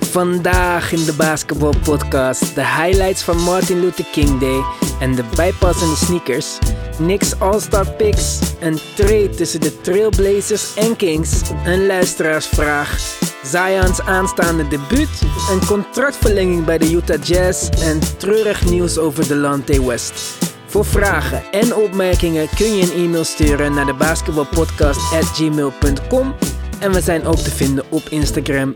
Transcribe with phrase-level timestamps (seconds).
[0.00, 4.62] Vandaag in de Basketball Podcast de highlights van Martin Luther King Day
[5.00, 6.58] en de bijpassende sneakers,
[6.96, 15.22] Knicks All-Star Picks, een trade tussen de Trailblazers en Kings, een luisteraarsvraag, Zion's aanstaande debuut,
[15.50, 20.40] een contractverlenging bij de Utah Jazz en treurig nieuws over de Lante West.
[20.66, 26.34] Voor vragen en opmerkingen kun je een e-mail sturen naar de basketballpodcast@gmail.com
[26.82, 28.74] en we zijn ook te vinden op Instagram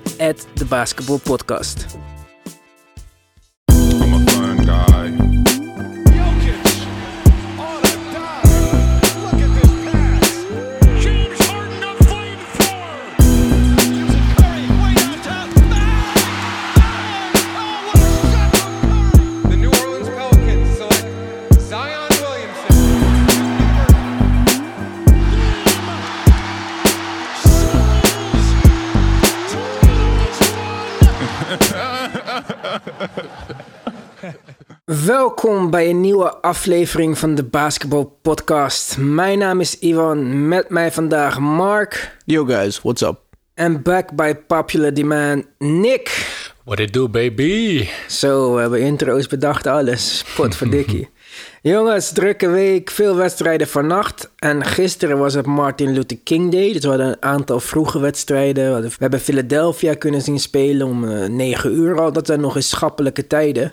[0.54, 1.86] de basketballpodcast.
[34.84, 38.96] Welkom bij een nieuwe aflevering van de Basketball Podcast.
[38.98, 43.20] Mijn naam is Ivan, met mij vandaag Mark Yo guys, what's up?
[43.54, 46.26] en back by popular demand Nick.
[46.64, 47.88] What it do, baby?
[48.08, 50.24] Zo, we hebben intro's bedacht, alles.
[50.34, 51.08] Potverdikkie.
[51.66, 54.30] Jongens, drukke week, veel wedstrijden vannacht.
[54.38, 56.72] En gisteren was het Martin Luther King Day.
[56.72, 58.82] Dus we hadden een aantal vroege wedstrijden.
[58.82, 62.12] We, hebben Philadelphia kunnen zien spelen om eh, 9 uur al.
[62.12, 63.72] Dat zijn nog eens schappelijke tijden.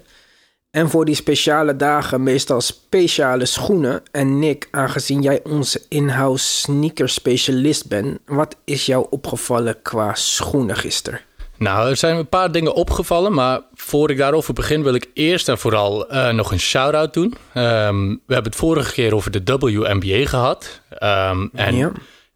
[0.72, 4.02] En voor die speciale dagen meestal speciale schoenen.
[4.12, 8.20] En Nick, aangezien jij onze in-house sneaker specialist bent...
[8.26, 11.20] wat is jou opgevallen qua schoenen gisteren?
[11.58, 15.50] Nou, er zijn een paar dingen opgevallen, maar voor ik daarover begin wil ik eerst
[15.50, 17.34] en vooral eh, nog een shout-out doen.
[17.54, 20.82] Ehm, we hebben het vorige keer over de WNBA gehad.
[20.90, 21.92] Ehm, en Ja.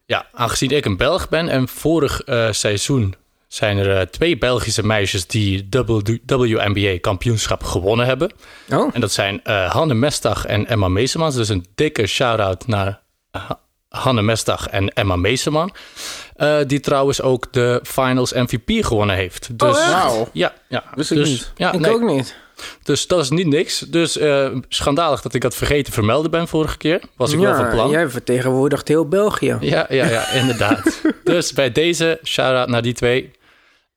[0.05, 0.27] ja.
[0.33, 3.15] aangezien ik een Belg ben en vorig eh, seizoen
[3.47, 5.67] zijn er eh, twee Belgische meisjes die
[6.25, 8.31] WNBA kampioenschap gewonnen hebben.
[8.71, 11.35] Oh, En dat zijn Hanne Mestag en Emma Meesemans.
[11.35, 13.01] Dus een dikke shout-out naar
[13.89, 15.73] Hanne Mestag en Emma Meeseman.
[16.35, 19.59] Eh, die trouwens ook de Finals MVP gewonnen heeft.
[19.59, 19.91] Dus, echt?
[19.91, 20.29] Wauw.
[20.33, 20.83] Ja, ja.
[20.95, 21.51] Wist ik dus, niet.
[21.55, 22.35] Ja, ik nee, ook niet.
[22.83, 23.79] Dus dat is niet niks.
[23.79, 27.01] Dus eh, schandalig dat ik dat vergeten te vermelden ben vorige keer.
[27.15, 27.89] Was ik wel van plan.
[27.89, 29.57] jij vertegenwoordigt heel België.
[29.59, 31.01] Ja, ja, ja, inderdaad.
[31.23, 33.31] dus bij deze shout-out naar die twee.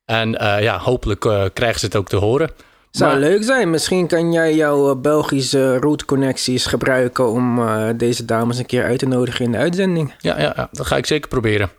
[0.05, 2.49] En eh, ja, hopelijk eh, krijgen ze het ook te horen.
[2.91, 3.69] Zou Maar- leuk zijn.
[3.69, 8.99] Misschien kan jij jouw eh, Belgische route-connecties gebruiken om eh, deze dames een keer uit
[8.99, 10.13] te nodigen in de uitzending.
[10.19, 11.69] Ja, ja, ja, dat ga ik zeker proberen.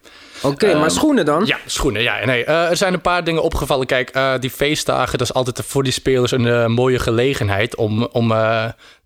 [0.43, 1.41] Oké, maar schoenen dan?
[1.41, 2.03] Ehm, Ja, schoenen.
[2.03, 2.45] Ja, nee.
[2.45, 3.87] eh, er zijn een paar dingen opgevallen.
[3.87, 8.05] Kijk, eh, die feestdagen, dat is altijd voor die spelers een eh, mooie gelegenheid om,
[8.05, 8.35] om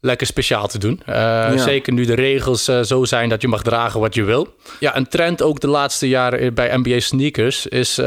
[0.00, 1.02] lekker speciaal te doen.
[1.58, 4.54] Zeker nu de regels zo zijn dat je mag dragen wat je wil.
[4.80, 8.00] Ja, een trend ook de laatste jaren bij NBA sneakers is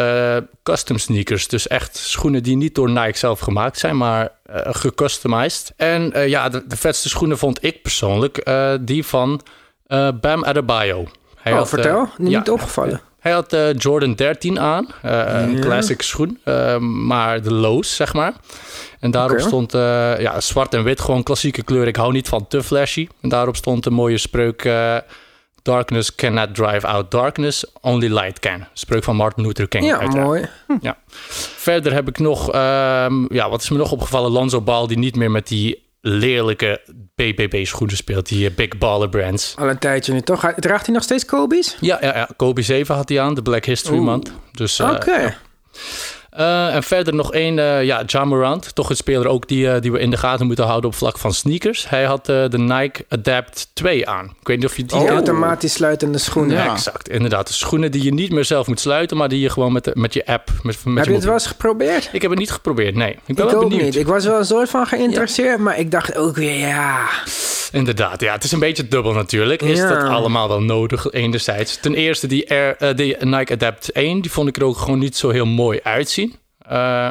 [0.64, 1.48] custom sneakers.
[1.48, 5.74] Dus echt schoenen die niet door Nike zelf gemaakt zijn, maar gecustomized.
[5.78, 8.52] En ja, de, de vetste schoenen vond ik persoonlijk
[8.82, 9.42] die van
[10.22, 11.08] Bam Adebayo.
[11.36, 12.10] Hij oh, had, vertel.
[12.18, 13.02] Niet ja, opgevallen.
[13.30, 18.14] Hij had eh, Jordan 13 aan, eh, een classic schoen, eh, maar de lows, zeg
[18.14, 18.34] maar.
[19.00, 19.72] En daarop stond
[20.20, 21.88] ja, zwart en wit, gewoon klassieke kleur.
[21.88, 23.08] Ik hou niet van te flashy.
[23.22, 24.70] En daarop stond een mooie spreuk...
[25.62, 28.68] Darkness cannot drive out darkness, only light can.
[28.74, 29.86] Spreuk van Martin Luther King.
[29.86, 30.26] Ja, uiteraard.
[30.26, 30.50] mooi.
[30.82, 30.98] Ja.
[31.56, 34.32] Verder heb ik nog, ehm, ja, wat is me nog opgevallen?
[34.32, 36.82] Lonzo Ball, die niet meer met die lelijke
[37.16, 39.56] BBB schoenen speelt, die eh, Big Baller Brands.
[39.58, 40.54] Al een tijdje nu toch.
[40.56, 41.78] Draagt hij nog steeds Kobe's?
[41.80, 42.30] Ja, ja, ja.
[42.36, 44.06] Kobe 7 had hij aan, de Black History Oeh.
[44.06, 44.32] Month.
[44.52, 45.38] Dus, eh, Oké.
[46.30, 48.76] Eh, en verder nog één, eh ja, Morant.
[48.76, 51.18] Toch een speler ook die, eh, die we in de gaten moeten houden op vlak
[51.18, 51.90] van sneakers.
[51.90, 54.26] Hij had eh, de Nike Adapt 2 aan.
[54.40, 54.98] Ik weet niet of je die...
[54.98, 55.10] Kent.
[55.10, 56.56] automatisch sluitende schoenen.
[56.58, 56.72] Ja, Ja.
[56.74, 57.10] exact.
[57.10, 57.48] Inderdaad.
[57.48, 59.92] De schoenen die je niet meer zelf moet sluiten, maar die je gewoon met, de-
[59.94, 60.50] met je app...
[60.64, 62.10] Met, met Heb je je het wel eens geprobeerd?
[62.12, 63.12] Ik heb het niet geprobeerd, nee.
[63.26, 63.86] Ik ben Ik wel ook benieuwd.
[63.86, 63.96] niet.
[63.96, 67.08] Ik was wel een soort van geïnteresseerd, maar ik dacht ook weer, ja...
[67.72, 68.34] Inderdaad, ja.
[68.34, 69.62] Het is een beetje dubbel natuurlijk.
[69.62, 69.88] Is Ja.
[69.90, 71.78] dat allemaal wel nodig, enerzijds.
[71.82, 75.18] Ten eerste, die, Air, die Nike Adapt 1, die vond ik er ook gewoon niet
[75.18, 76.29] zo heel mooi uitzien.
[76.70, 77.10] Eh,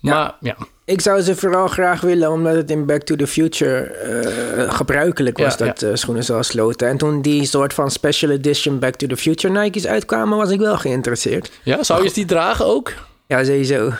[0.00, 3.80] maar ja, Ik zou ze vooral graag willen, omdat het in Back to the Future
[3.82, 6.88] eh, gebruikelijk was Ja, dat eh, schoenen zoals sloten.
[6.88, 10.58] En toen die soort van special edition Back to the Future Nike's uitkwamen, was ik
[10.60, 11.50] wel geïnteresseerd.
[11.62, 12.92] ja zou je die dragen ook?
[13.26, 13.90] Ja, sowieso.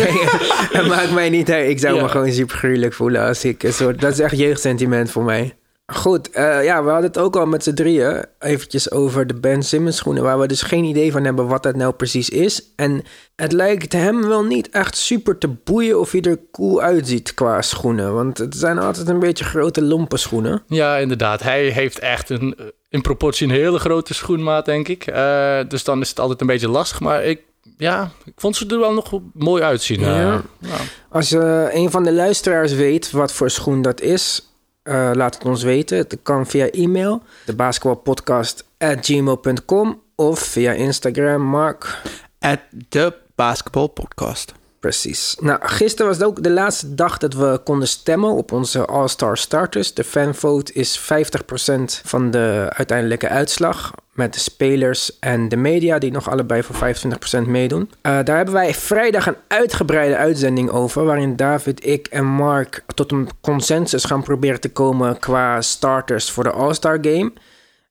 [0.76, 1.68] Het maakt mij niet uit.
[1.70, 2.02] Ik zou Ja.
[2.02, 4.00] me gewoon super gruwelijk voelen als ik een soort...
[4.00, 5.56] Dat is echt jeugdsentiment voor mij.
[5.92, 9.62] Goed, eh, ja, we hadden het ook al met z'n drieën eventjes over de Ben
[9.62, 12.62] Simmons schoenen, waar we dus geen idee van hebben wat dat nou precies is.
[12.76, 13.02] En
[13.36, 17.62] het lijkt hem wel niet echt super te boeien of hij er cool uitziet qua
[17.62, 20.62] schoenen, want het zijn altijd een beetje grote lompe schoenen.
[20.66, 21.42] Ja, inderdaad.
[21.42, 22.56] Hij heeft echt een,
[22.88, 25.06] in proportie een hele grote schoenmaat, denk ik.
[25.06, 27.00] Eh, dus dan is het altijd een beetje lastig.
[27.00, 27.40] Maar ik
[27.76, 30.00] ja, ik vond ze er wel nog mooi uitzien.
[30.00, 30.20] Ja.
[30.20, 30.42] Ja.
[30.58, 30.76] ja.
[31.08, 34.49] Als eh, een van de luisteraars weet wat voor schoen dat is,
[34.82, 35.98] eh, laat het ons weten.
[35.98, 42.02] Het kan via e-mail, de basketbalpodcast@gmail.com of via Instagram, Mark.
[42.38, 44.54] At de Basketball Podcast.
[44.80, 45.36] Precies.
[45.40, 49.36] Nou, gisteren was het ook de laatste dag dat we konden stemmen op onze All-Star
[49.36, 49.94] starters.
[49.94, 51.02] De fanvote is 50%
[52.04, 53.92] van de uiteindelijke uitslag.
[54.12, 56.94] Met de spelers en de media, die nog allebei voor
[57.44, 57.90] 25% meedoen.
[58.02, 61.04] Eh, daar hebben wij vrijdag een uitgebreide uitzending over.
[61.04, 66.44] Waarin David, ik en Mark tot een consensus gaan proberen te komen qua starters voor
[66.44, 67.32] de All-Star Game.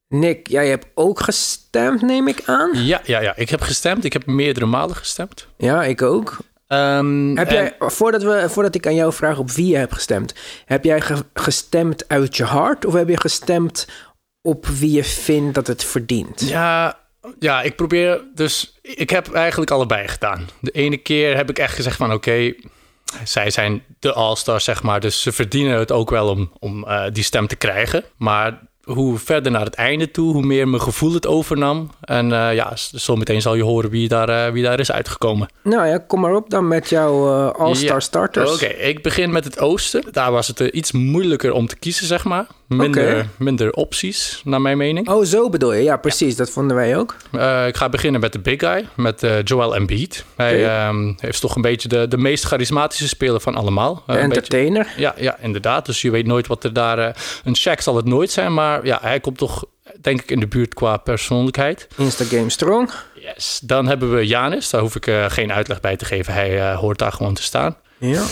[0.07, 2.69] Nick, jij hebt ook gestemd, neem ik aan.
[2.73, 4.03] Ja, ja, ja, ik heb gestemd.
[4.03, 5.47] Ik heb meerdere malen gestemd.
[5.57, 6.37] Ja, ik ook.
[6.69, 9.93] Ehm, Heb en- jij, voordat, we, voordat ik aan jou vraag op wie je hebt
[9.93, 10.33] gestemd,
[10.65, 13.87] heb jij ge- gestemd uit je hart of heb je gestemd
[14.41, 16.41] op wie je vindt dat het verdient?
[16.49, 16.99] Ja,
[17.39, 18.79] ja, ik probeer dus...
[18.81, 20.47] Ik heb eigenlijk allebei gedaan.
[20.61, 22.13] De ene keer heb ik echt gezegd van...
[22.13, 22.53] Oké,
[23.23, 24.99] zij zijn de all-stars, zeg maar.
[24.99, 28.03] Dus ze verdienen het ook wel om, om eh, die stem te krijgen.
[28.17, 28.59] Maar
[28.93, 31.89] hoe verder naar het einde toe, hoe meer mijn gevoel het overnam.
[32.01, 35.49] En eh, ja, zometeen zal je horen wie daar, eh, wie daar is uitgekomen.
[35.63, 37.99] Nou ja, kom maar op dan met jouw eh, All-Star Ja.
[37.99, 38.53] starters.
[38.53, 40.03] Oké, ik begin met het oosten.
[40.11, 42.45] Daar was het iets moeilijker om te kiezen, zeg maar.
[42.77, 45.09] Minder, minder opties, naar mijn mening.
[45.09, 45.83] Oh, zo bedoel je.
[45.83, 46.35] Ja, precies.
[46.35, 47.15] Dat vonden wij ook.
[47.31, 50.25] Eh, ik ga beginnen met de big guy, met eh, Joel Embiid.
[50.35, 50.69] Hij Oké.
[50.69, 53.93] ehm, heeft toch een beetje de, de meest charismatische speler van allemaal.
[53.95, 54.87] Eh, beetje- entertainer.
[54.97, 55.85] ja, ja, inderdaad.
[55.85, 57.15] Dus je weet nooit wat er daar...
[57.43, 59.65] een check zal het nooit zijn, maar ja, hij komt toch
[60.01, 61.87] denk ik in de buurt qua persoonlijkheid.
[61.97, 62.91] Instagame Strong.
[63.13, 63.59] Yes.
[63.63, 66.33] Dan hebben we Janis, daar hoef ik geen uitleg bij te geven.
[66.33, 67.75] Hij hoort daar gewoon te staan.
[67.99, 68.23] Ja.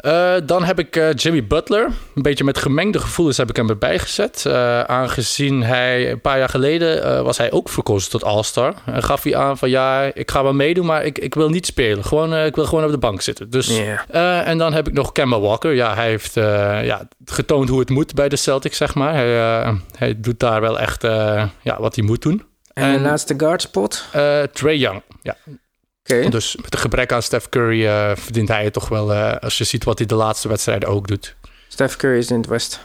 [0.00, 1.84] Eh, dan heb ik eh, Jimmy Butler.
[2.14, 4.46] Een beetje met gemengde gevoelens heb ik hem erbij gezet.
[4.46, 8.74] Eh, aangezien hij een paar jaar geleden was hij ook verkozen tot All-Star.
[8.84, 11.66] En gaf hij aan van ja, ik ga wel meedoen, maar ik, ik wil niet
[11.66, 12.04] spelen.
[12.04, 13.50] Gewoon, ik wil gewoon op de bank zitten.
[13.50, 15.74] Dus, en dan heb ik nog Kemba Walker.
[15.74, 19.14] Ja, hij heeft ja, getoond hoe het moet bij de Celtics, zeg maar.
[19.14, 21.02] Hij, hij doet daar wel echt
[21.62, 22.44] ja, wat hij moet doen.
[22.72, 24.04] En, de laatste guard spot.
[24.12, 25.36] Eh Trey Young, ja.
[26.10, 26.28] Oké.
[26.28, 29.12] Dus met een gebrek aan Steph Curry eh, verdient hij het toch wel...
[29.12, 31.36] eh, als je ziet wat hij de laatste wedstrijden ook doet.
[31.68, 32.80] Steph Curry is in het West.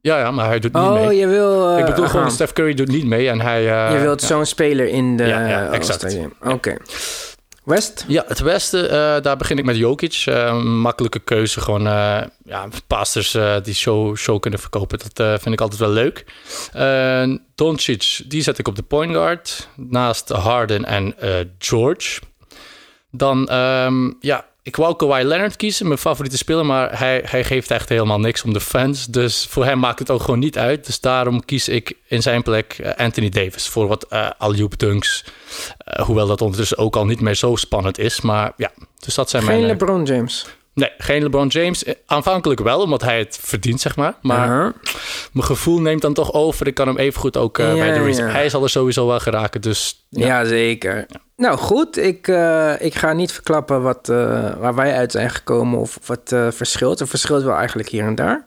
[0.00, 1.16] Ja, ja, maar hij doet niet Oh, mee.
[1.18, 1.68] je wil...
[1.72, 2.30] eh, ik bedoel gewoon, aha.
[2.34, 3.86] Steph Curry doet niet mee en hij...
[3.86, 4.26] eh, je wilt ja.
[4.26, 6.16] zo'n speler in de Ja, ja, eh, exact.
[6.40, 6.76] Oké.
[7.64, 8.04] West?
[8.06, 10.22] Ja, het westen, eh, daar begin ik met Jokic.
[10.26, 14.98] Eh, makkelijke keuze, gewoon eh ja, pasters eh, die show, show kunnen verkopen.
[14.98, 16.24] Dat eh, vind ik altijd wel leuk.
[16.72, 19.68] Eh Doncic, die zet ik op de point guard.
[19.76, 22.20] Naast Harden en eh, George.
[23.10, 26.66] Dan, ehm, ja, ik wou Kawhi Leonard kiezen, mijn favoriete speler.
[26.66, 29.06] Maar hij, hij geeft echt helemaal niks om de fans.
[29.06, 30.86] Dus voor hem maakt het ook gewoon niet uit.
[30.86, 33.68] Dus daarom kies ik in zijn plek eh, Anthony Davis.
[33.68, 35.24] Voor wat uh, alley-oop dunks.
[35.78, 38.20] Eh, hoewel dat ondertussen ook al niet meer zo spannend is.
[38.20, 39.62] Maar ja, dus dat zijn Geen mijn...
[39.64, 40.46] eh, LeBron James.
[40.78, 41.84] Nee, geen LeBron James.
[41.84, 44.14] Eh, Aanvankelijk wel, omdat hij het verdient, zeg maar.
[44.22, 44.72] Maar
[45.32, 46.66] mijn gevoel neemt dan toch over.
[46.66, 48.26] Ik kan hem evengoed ook eh, Ja, bij de ja.
[48.26, 50.06] Hij zal er sowieso wel geraken, dus...
[50.08, 51.06] Ja, zeker.
[51.36, 54.06] Nou goed, ik, eh, ik ga niet verklappen wat,
[54.58, 57.00] waar wij uit zijn gekomen of wat verschilt.
[57.00, 58.46] Er verschilt wel eigenlijk hier en daar.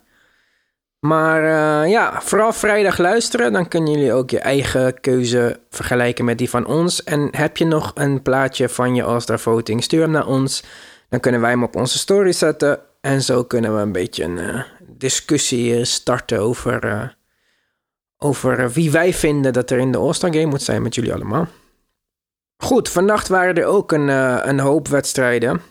[0.99, 1.43] Maar
[1.87, 3.53] ja, vooral vrijdag luisteren.
[3.53, 7.03] Dan kunnen jullie ook je eigen keuze vergelijken met die van ons.
[7.03, 9.83] En heb je nog een plaatje van je All-Star voting?
[9.83, 10.63] Stuur hem naar ons.
[11.11, 12.79] Dan kunnen wij hem op onze story zetten.
[13.01, 17.07] En zo kunnen we een beetje een eh, discussie eh, starten over, eh,
[18.17, 21.47] over wie wij vinden dat er in de All-Star Game moet zijn met jullie allemaal.
[22.57, 24.07] Goed, vannacht waren er ook een,
[24.47, 25.61] een hoop wedstrijden.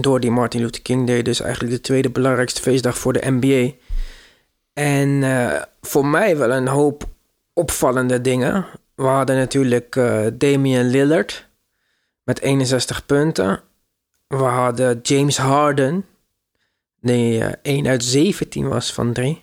[0.00, 3.72] Door die Martin Luther King Day, dus eigenlijk de tweede belangrijkste feestdag voor de NBA.
[4.72, 5.22] En
[5.80, 7.04] voor mij wel een hoop
[7.52, 8.66] opvallende dingen.
[8.94, 9.92] We hadden natuurlijk
[10.32, 11.48] Damian Lillard
[12.24, 13.62] met 61 punten.
[14.38, 16.04] We hadden James Harden,
[17.00, 19.42] die eh 1 uit 17 was van 3.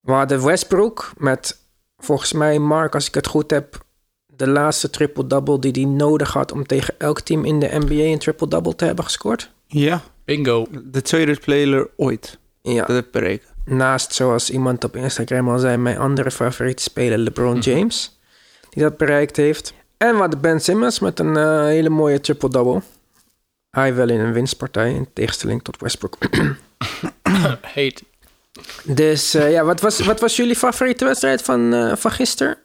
[0.00, 1.58] We hadden Westbrook met,
[1.98, 3.84] volgens mij, Mark, als ik het goed heb,
[4.26, 8.18] de laatste triple-double die hij nodig had om tegen elk team in de NBA een
[8.18, 9.50] triple-double te hebben gescoord.
[9.66, 10.66] Ja, Bingo.
[10.84, 12.38] de tweede speler ooit.
[12.62, 13.50] Ja, Dat heb ik berekend.
[13.64, 18.18] naast, zoals iemand op Instagram al zei, mijn andere favoriete speler LeBron James,
[18.70, 19.74] die dat bereikt heeft.
[19.96, 22.82] En we hadden Ben Simmons met een eh, hele mooie triple-double.
[23.76, 26.16] Hij wel in een winstpartij, in tegenstelling tot Westbrook.
[27.62, 28.02] Heet.
[28.82, 32.58] Dus eh, ja, wat was, wat was jullie favoriete wedstrijd van, eh, van gisteren?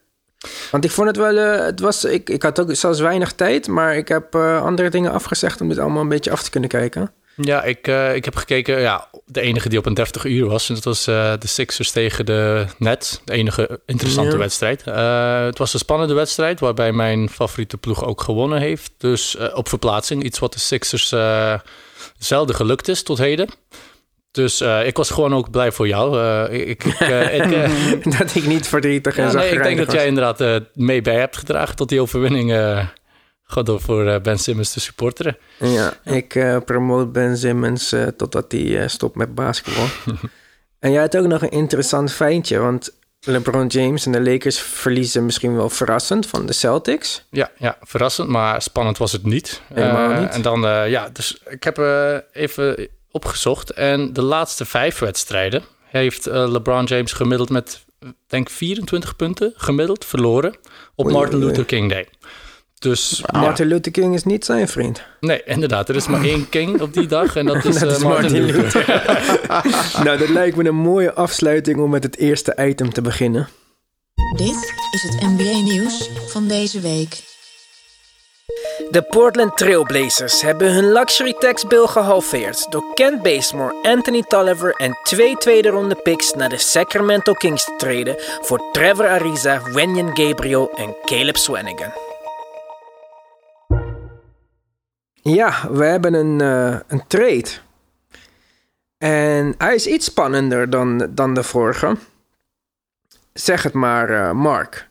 [0.71, 3.67] Want ik vond het wel, eh, het was, ik, ik had ook zelfs weinig tijd,
[3.67, 7.11] maar ik heb andere dingen afgezegd om dit allemaal een beetje af te kunnen kijken.
[7.41, 8.79] Ja, ik, eh, ik heb gekeken.
[8.79, 10.69] Ja, de enige die op een 30 uur was.
[10.69, 13.21] En dat was eh, de Sixers tegen de Nets.
[13.25, 14.37] De enige interessante Ja.
[14.37, 14.83] wedstrijd.
[14.83, 16.59] Eh, het was een spannende wedstrijd.
[16.59, 18.91] Waarbij mijn favoriete ploeg ook gewonnen heeft.
[18.97, 20.23] Dus op verplaatsing.
[20.23, 21.13] Iets wat de Sixers
[22.17, 23.47] zelden gelukt is tot heden.
[24.31, 26.19] Dus ik was gewoon ook blij voor jou.
[26.49, 26.99] Ik, ik,
[27.39, 31.15] ik, dat ik niet verdrietig en ja, nee, ik denk dat jij inderdaad mee bij
[31.19, 32.51] hebt gedragen tot die overwinning.
[33.51, 35.37] Gewoon door voor eh, Ben Simmons te supporteren.
[35.57, 39.85] Ja, ik eh, promote Ben Simmons eh, totdat hij eh, stopt met basketbal.
[40.79, 42.91] en jij had ook nog een interessant feintje, want
[43.25, 47.23] LeBron James en de Lakers verliezen misschien wel verrassend van de Celtics.
[47.29, 49.61] Ja, ja, verrassend, maar spannend was het niet.
[49.73, 50.29] Helemaal niet.
[50.29, 53.69] En dan, eh, ja, dus ik heb eh, even opgezocht.
[53.69, 57.85] En de laatste vijf wedstrijden heeft eh, LeBron James gemiddeld met,
[58.27, 60.55] denk 24 punten gemiddeld verloren
[60.95, 61.65] op Oei, Martin oei, Luther.
[61.65, 62.07] King Day.
[62.81, 65.03] Dus ja, Martin Luther King is niet zijn vriend.
[65.19, 67.95] nee, inderdaad, er is maar één king op die dag en dat is, Dat eh,
[67.95, 68.85] is Martin, Martin Luther.
[70.05, 73.47] nou, dat lijkt me een mooie afsluiting om met het eerste item te beginnen.
[74.37, 77.29] Dit is het NBA-nieuws van deze week.
[78.89, 84.97] De Portland Trailblazers hebben hun luxury tax bill gehalveerd door Kent Bazemore, Anthony Tolliver en
[85.03, 90.71] twee tweede ronde picks naar de Sacramento Kings te treden voor Trevor Ariza, Wenyan Gabriel
[90.75, 92.10] en Caleb Swanigan.
[95.21, 97.49] Ja, we hebben een, eh, een trade.
[98.97, 101.95] En hij is iets spannender dan, dan de vorige.
[103.33, 104.89] Zeg het maar, eh, Mark.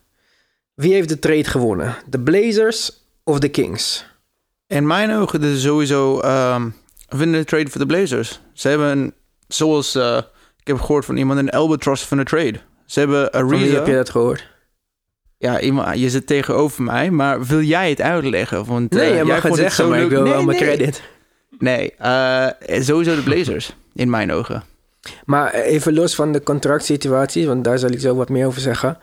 [0.75, 1.97] Wie heeft de trade gewonnen?
[2.07, 4.07] De Blazers of de Kings?
[4.67, 6.69] In mijn ogen is sowieso ehm
[7.09, 8.41] winnen de trade voor de Blazers.
[8.53, 9.15] Ze hebben, een,
[9.49, 10.17] zoals eh,
[10.61, 12.61] ik heb gehoord van iemand, een albatross van de trade.
[12.87, 13.75] Ze hebben Van wie Ariza.
[13.75, 14.50] heb je dat gehoord?
[15.41, 18.65] Ja, iemand, je zit tegenover mij, maar wil jij het uitleggen?
[18.65, 20.69] Want, Nee, je jij mag het zeggen, maar ik wil nee, wel mijn nee.
[20.69, 21.03] credit.
[21.59, 22.49] Nee, eh,
[22.81, 24.63] sowieso de Blazers, in mijn ogen.
[25.25, 28.99] Maar even los van de contractsituatie, want daar zal ik zo wat meer over zeggen.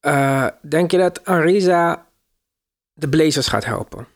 [0.00, 2.06] Eh, denk je dat Ariza
[2.94, 4.06] de Blazers gaat helpen?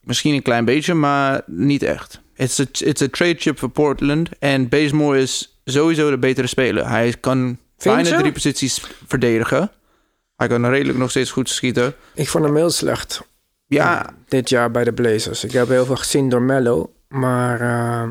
[0.00, 2.20] Misschien een klein beetje, maar niet echt.
[2.34, 4.28] It's a, it's a trade chip voor Portland.
[4.38, 6.88] En Bazemore is sowieso de betere speler.
[6.88, 8.16] Hij kan fijne je?
[8.16, 9.70] drie posities verdedigen.
[10.36, 11.94] Hij kan redelijk nog steeds goed schieten.
[12.14, 13.22] Ik vond hem heel slecht
[13.66, 15.44] Ja, dit jaar bij de Blazers.
[15.44, 18.08] Ik heb heel veel gezien door Mello, maar eh,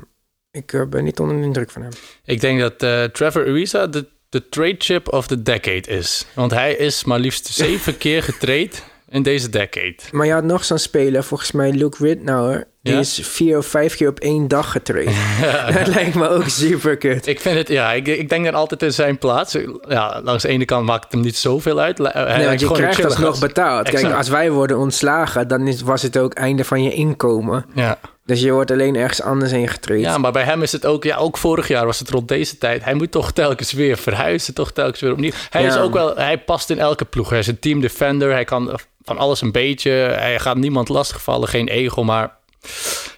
[0.52, 1.92] ik eh, ben niet onder de indruk van hem.
[2.26, 6.26] Ik denk dat eh, Trevor Ariza de, de trade chip of the decade is.
[6.34, 8.72] Want hij is maar liefst zeven keer getrade
[9.10, 9.98] in deze decade.
[10.12, 12.68] Maar je had nog zo'n speler, volgens mij Luke Ridnour.
[12.82, 13.00] Die Ja?
[13.00, 15.16] is vier of vijf keer op één dag getraind.
[15.78, 17.28] dat lijkt me ook super kut.
[17.28, 19.58] Ik vind het, ja, ik, ik denk dan altijd in zijn plaats.
[19.88, 21.98] Ja, langs de ene kant maakt het hem niet zoveel uit.
[21.98, 23.90] Hij Nee, lijkt want je krijgt alsnog betaald.
[23.90, 27.66] Kijk, als wij worden ontslagen, dan is, was het ook einde van je inkomen.
[27.74, 28.00] Ja.
[28.26, 30.06] Dus je wordt alleen ergens anders heen getraind.
[30.06, 31.04] ja, maar bij hem is het ook...
[31.04, 32.84] Ja, ook vorig jaar was het rond deze tijd.
[32.84, 34.54] Hij moet toch telkens weer verhuizen.
[34.54, 35.32] Toch telkens weer opnieuw.
[35.50, 36.16] Hij is ook wel...
[36.16, 37.30] Hij past in elke ploeg.
[37.30, 38.32] Hij is een team defender.
[38.32, 39.92] Hij kan van alles een beetje.
[39.92, 41.48] Hij gaat niemand lastigvallen.
[41.48, 42.38] Geen ego, maar...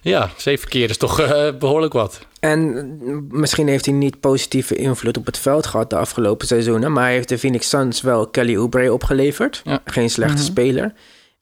[0.02, 2.18] Ja, zeven keer is toch eh, behoorlijk wat.
[2.40, 2.98] En
[3.30, 6.92] misschien heeft hij niet positieve invloed op het veld gehad de afgelopen seizoenen.
[6.92, 9.60] Maar hij heeft de Phoenix Suns wel Kelly Oubre opgeleverd.
[9.64, 9.80] Ja.
[9.84, 10.92] Geen slechte speler.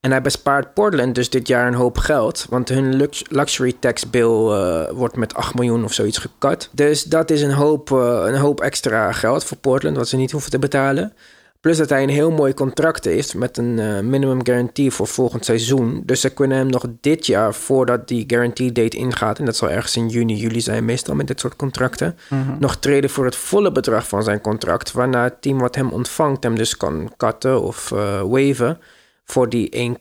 [0.01, 2.47] En hij bespaart Portland dus dit jaar een hoop geld.
[2.49, 6.69] Want hun lux- luxury tax bill eh, wordt met 8 miljoen of zoiets gekat.
[6.73, 10.31] Dus dat is een hoop, eh, een hoop extra geld voor Portland, wat ze niet
[10.31, 11.13] hoeven te betalen.
[11.61, 15.45] Plus dat hij een heel mooi contract heeft met een eh, minimum guarantee voor volgend
[15.45, 16.03] seizoen.
[16.05, 19.71] Dus ze kunnen hem nog dit jaar, voordat die guarantee date ingaat, en dat zal
[19.71, 22.17] ergens in juni, juli zijn meestal met dit soort contracten,
[22.59, 24.93] nog treden voor het volle bedrag van zijn contract.
[24.93, 28.79] Waarna het team wat hem ontvangt hem dus kan cutten of eh waven
[29.25, 29.97] voor die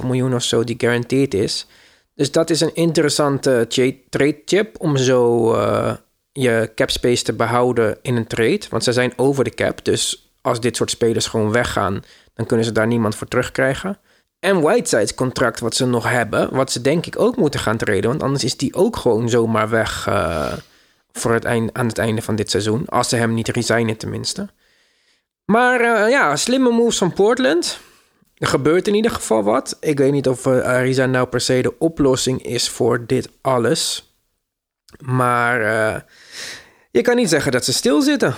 [0.00, 1.66] 1,7 miljoen of zo die guaranteed is.
[2.14, 3.66] Dus dat is een interessante
[4.08, 5.92] trade chip om zo eh,
[6.32, 8.60] je cap space te behouden in een trade.
[8.70, 12.66] Want ze zijn over de cap, dus als dit soort spelers gewoon weggaan, dan kunnen
[12.66, 13.98] ze daar niemand voor terugkrijgen.
[14.40, 18.10] En Whiteside's contract wat ze nog hebben, wat ze denk ik ook moeten gaan treden,
[18.10, 20.52] want anders is die ook gewoon zomaar weg eh,
[21.12, 22.86] voor het eind, aan het einde van dit seizoen.
[22.86, 24.48] Als ze hem niet resignen tenminste.
[25.44, 27.80] Maar eh, ja, slimme moves van Portland.
[28.34, 29.76] Er gebeurt in ieder geval wat.
[29.80, 34.12] Ik weet niet of Ariza nou per se de oplossing is voor dit alles.
[34.98, 35.60] Maar
[36.90, 38.34] je kan niet zeggen dat ze stilzitten.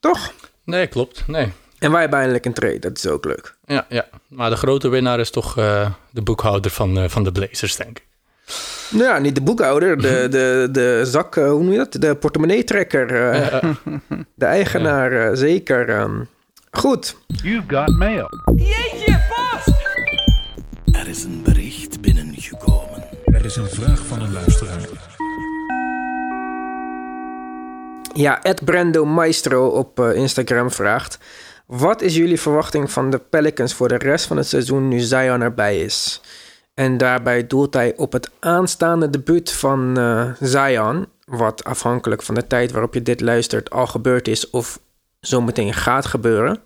[0.00, 0.32] Toch?
[0.64, 1.22] Nee, klopt.
[1.26, 1.52] Nee.
[1.78, 2.78] En wij hebben eindelijk een trade.
[2.78, 3.54] Dat is ook leuk.
[3.66, 4.06] Ja, ja.
[4.28, 7.98] Maar de grote winnaar is toch eh, de boekhouder van, eh, van de Blazers, denk
[7.98, 8.06] ik.
[8.90, 11.92] Nou ja, niet de boekhouder, de, de, de zak, eh, hoe noem je dat?
[11.92, 13.30] De portemonnee-trekker.
[13.30, 13.64] eh,
[14.34, 15.88] de eigenaar, eh, zeker.
[15.88, 16.20] ehm.
[16.70, 18.28] goed, You've got mail.
[20.92, 23.04] Er is een bericht binnengekomen.
[23.24, 24.88] Er is een vraag van een luisteraar.
[28.14, 31.18] Ja, Ed Brando Maestro op eh, Instagram vraagt...
[31.66, 35.40] Wat is jullie verwachting van de Pelicans voor de rest van het seizoen nu Zion
[35.40, 36.20] erbij is?
[36.74, 41.06] En daarbij doelt hij op het aanstaande debuut van eh, Zion...
[41.24, 44.50] wat afhankelijk van de tijd waarop je dit luistert al gebeurd is...
[44.50, 44.80] of
[45.20, 46.60] zometeen gaat gebeuren.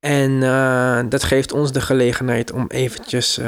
[0.00, 3.40] En eh, dat geeft ons de gelegenheid om eventjes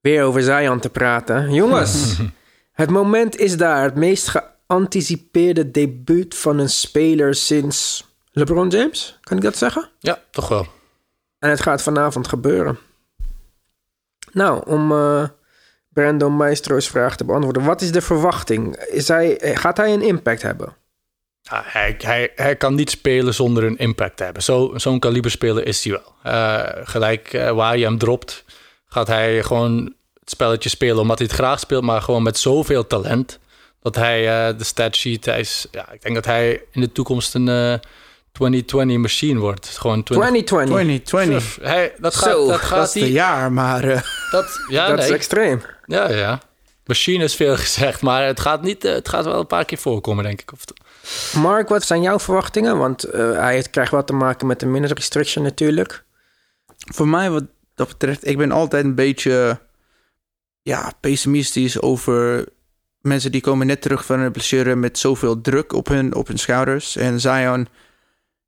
[0.00, 1.52] weer over Zion te praten.
[1.52, 2.18] Jongens,
[2.72, 3.82] het moment is daar.
[3.82, 4.28] Het meest
[4.66, 9.18] geanticipeerde debuut van een speler sinds LeBron James.
[9.20, 9.90] Kan ik dat zeggen?
[9.98, 10.66] Ja, toch wel.
[11.38, 12.78] En het gaat vanavond gebeuren.
[14.32, 15.24] Nou, om eh
[15.96, 17.64] Brandon Maestro's vraag te beantwoorden.
[17.64, 18.76] Wat is de verwachting?
[18.76, 20.76] Is hij, gaat hij een impact hebben?
[21.40, 24.42] Ja, hij, hij, hij kan niet spelen zonder een impact te hebben.
[24.42, 26.32] Zo, zo'n kaliberspeler is hij wel.
[26.32, 28.44] Eh, gelijk eh, waar je hem dropt,
[28.86, 32.86] gaat hij gewoon het spelletje spelen omdat hij het graag speelt, maar gewoon met zoveel
[32.86, 33.38] talent.
[33.86, 37.34] Dat hij eh, de statsheet, hij is, ja, ik denk dat hij in de toekomst
[37.34, 37.74] een eh
[38.32, 39.66] 2020 machine wordt.
[39.66, 41.08] Gewoon 20, 2020.
[41.08, 41.58] 2020.
[41.68, 43.08] Hij, dat gaat, dat Dat gaat is de hij.
[43.10, 45.62] jaar, maar eh, Dat, ja, dat is extreem.
[45.84, 46.40] Ja, ja.
[46.84, 50.24] Machine is veel gezegd, maar het gaat, niet, het gaat wel een paar keer voorkomen,
[50.24, 50.52] denk ik.
[50.52, 50.64] Of,
[51.40, 52.78] Mark, wat zijn jouw verwachtingen?
[52.78, 56.04] Want eh, hij krijgt wat te maken met de minute restriction natuurlijk.
[56.76, 59.60] voor mij wat dat betreft, ik ben altijd een beetje
[60.62, 62.46] ja, pessimistisch over
[63.06, 66.38] mensen die komen net terug van een blessure met zoveel druk op hun, op hun
[66.38, 66.96] schouders.
[66.96, 67.68] En Zion,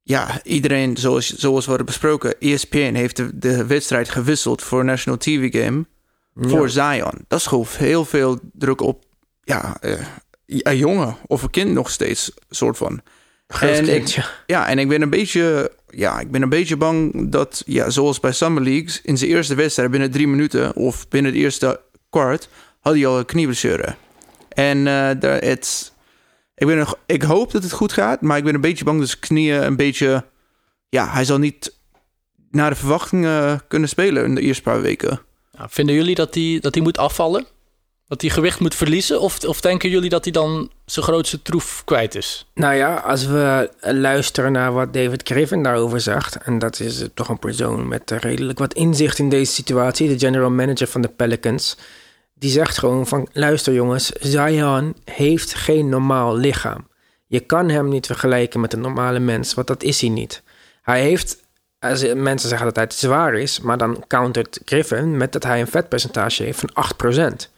[0.02, 4.86] ja, iedereen, zoals, zoals wordt besproken, E ESPN heeft de, de wedstrijd gewisseld voor een
[4.86, 5.84] National TV Game
[6.34, 7.24] voor Zion.
[7.28, 9.04] Dat is gewoon heel veel druk op
[9.42, 9.92] ja, eh,
[10.46, 13.00] een jongen of een kind nog steeds, soort van.
[13.46, 14.30] En kind, ik- ja.
[14.46, 18.20] Ja, en ik ben een beetje, ja, ik ben een beetje bang dat, ja, zoals
[18.20, 22.48] bij Summer Leagues, in zijn eerste wedstrijd binnen drie minuten of binnen het eerste kwart
[22.80, 23.94] had hij al een knieblessure.
[24.58, 25.92] En eh daar, het,
[26.54, 28.98] ik, ben nog, ik hoop dat het goed gaat, maar ik ben een beetje bang
[28.98, 30.24] dat zijn knieën een beetje,
[30.88, 31.76] ja, hij zal niet
[32.50, 35.20] naar de verwachtingen kunnen spelen in de eerste paar weken.
[35.52, 37.46] Ja, vinden jullie dat hij dat hij moet afvallen?
[38.06, 39.20] Dat hij gewicht moet verliezen?
[39.20, 42.46] Of, of denken jullie dat hij dan zijn grootste troef kwijt is?
[42.54, 46.36] Nou ja, als we luisteren naar wat David Griffin daarover zegt...
[46.36, 50.08] en dat is toch een persoon met eh, redelijk wat inzicht in deze situatie...
[50.08, 51.76] de general manager van de Pelicans...
[52.38, 53.28] die zegt gewoon van...
[53.32, 56.88] luister jongens, Zion heeft geen normaal lichaam.
[57.26, 60.42] Je kan hem niet vergelijken met een normale mens, want dat is hij niet.
[60.82, 61.46] Hij heeft...
[61.78, 63.60] Als mensen zeggen dat hij te zwaar is...
[63.60, 66.70] maar dan countert Griffin met dat hij een vetpercentage heeft van
[67.42, 67.50] 8%.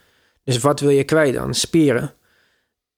[0.44, 1.54] Dus wat wil je kwijt dan?
[1.54, 2.14] Spieren.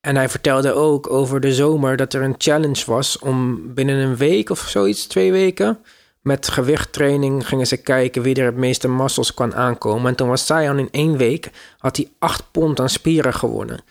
[0.01, 4.17] En hij vertelde ook over de zomer dat er een challenge was om binnen een
[4.17, 5.79] week of zoiets, twee weken,
[6.23, 10.07] met gewichttraining gingen ze kijken wie er het meeste muscles kan aankomen.
[10.07, 13.85] En toen was Zion in één week, had hij acht pond aan spieren gewonnen.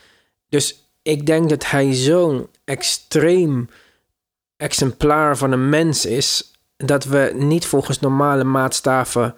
[0.49, 3.69] Dus ik denk dat hij zo'n extreem
[4.57, 9.35] exemplaar van een mens is, dat we niet volgens normale maatstaven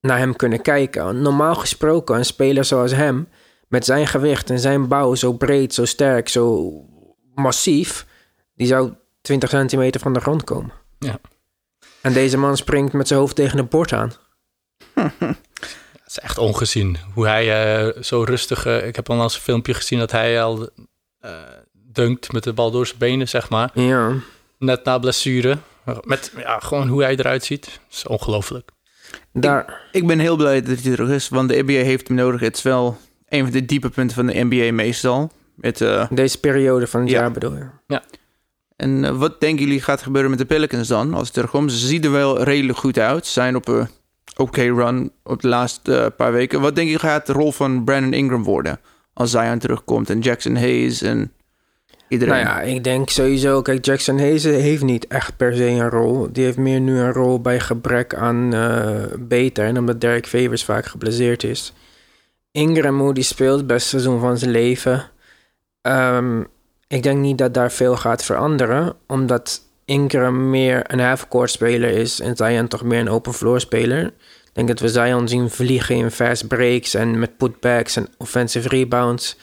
[0.00, 1.22] naar hem kunnen kijken.
[1.22, 3.28] Normaal gesproken, een speler zoals hem,
[3.68, 6.72] met zijn gewicht en zijn bouw zo breed, zo sterk, zo
[7.34, 8.06] massief,
[8.54, 10.72] die zou 20 centimeter van de grond komen.
[10.98, 11.20] Ja.
[12.04, 14.12] En deze man springt met zijn hoofd tegen het bord aan.
[16.04, 16.96] Het is echt ongezien.
[17.14, 18.66] Hoe hij eh, zo rustig...
[18.66, 20.68] eh, ik heb al eens een filmpje gezien dat hij al
[21.20, 21.30] eh
[21.72, 23.70] dunkt met de bal door zijn benen, zeg maar.
[23.74, 24.12] Ja.
[24.58, 25.58] Net na blessure.
[26.02, 27.64] Met ja, gewoon hoe hij eruit ziet.
[27.64, 28.70] Dat is ongelooflijk.
[29.32, 32.40] Daar, Ik ben heel blij dat hij terug is, want de NBA heeft hem nodig.
[32.40, 35.30] Het is wel een van de diepe punten van de NBA meestal.
[35.54, 37.18] Met, eh, deze periode van het Ja.
[37.20, 38.00] jaar bedoel je.
[38.84, 41.72] En eh, wat denken jullie gaat gebeuren met de Pelicans dan als het terugkomt?
[41.72, 43.26] Ze zien er wel redelijk goed uit.
[43.26, 43.88] Ze zijn op een
[44.36, 46.60] oké run op de laatste eh, paar weken.
[46.60, 48.80] Wat denk je gaat de rol van Brandon Ingram worden
[49.12, 51.32] als Zion terugkomt en Jackson Hayes en
[52.08, 52.34] iedereen?
[52.34, 56.28] Nou ja, ik denk sowieso, kijk, Jackson Hayes heeft niet echt per se een rol.
[56.32, 59.66] Die heeft meer nu een rol bij gebrek aan eh, beter.
[59.66, 61.72] En omdat Derek Favors vaak geblesseerd is.
[62.50, 65.10] Ingram, hoe die speelt, het beste seizoen van zijn leven.
[65.80, 66.42] Ehm,
[66.88, 68.94] ik denk niet dat daar veel gaat veranderen.
[69.06, 72.20] Omdat Ingram meer een half-court speler is.
[72.20, 74.06] En Zion toch meer een open floor speler.
[74.44, 78.68] Ik denk dat we Zion zien vliegen in fast breaks en met putbacks en offensive
[78.68, 79.36] rebounds.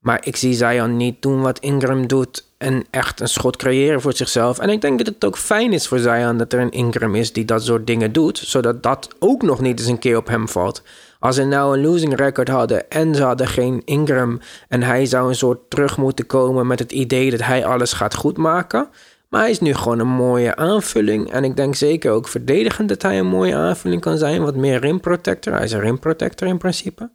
[0.00, 4.16] Maar ik zie Zion niet doen wat Ingram doet en echt een schot creëren voor
[4.16, 4.58] zichzelf.
[4.58, 7.32] En ik denk dat het ook fijn is voor Zion dat er een Ingram is
[7.32, 10.48] die dat soort dingen doet, zodat dat ook nog niet eens een keer op hem
[10.48, 10.82] valt.
[11.20, 15.28] Als ze nou een losing record hadden en ze hadden geen Ingram en hij zou
[15.28, 18.88] een soort terug moeten komen met het idee dat hij alles gaat goedmaken.
[19.28, 21.32] Maar hij is nu gewoon een mooie aanvulling.
[21.32, 24.42] En ik denk zeker ook verdedigend dat hij een mooie aanvulling kan zijn.
[24.42, 25.52] Wat meer rim protector.
[25.52, 27.10] Hij is een rim protector in principe.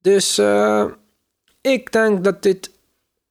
[0.00, 0.84] Dus eh,
[1.60, 2.70] ik denk dat dit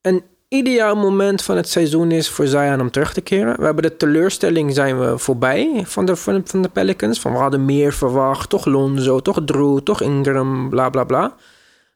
[0.01, 3.57] een ideaal moment van het seizoen is voor Zion om terug te keren.
[3.57, 7.19] We hebben de teleurstelling zijn we voorbij van de, van, van de Pelicans.
[7.19, 8.49] Van we hadden meer verwacht.
[8.49, 11.35] Toch Lonzo, toch Drew, toch Ingram, bla bla bla.